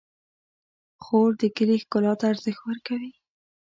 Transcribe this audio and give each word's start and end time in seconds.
خور 1.03 1.29
د 1.41 1.43
کلي 1.55 1.77
ښکلا 1.83 2.13
ته 2.19 2.25
ارزښت 2.31 2.63
ورکوي. 2.65 3.11